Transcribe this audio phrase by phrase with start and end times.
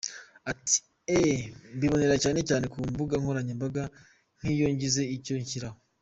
[0.51, 0.77] Ati
[1.15, 1.41] :”Eeeeh
[1.75, 3.83] mbibonera cyane cyane ku mbuga nkoranyambaga
[4.39, 5.77] nk’iyo ngize icyo nshyiraho.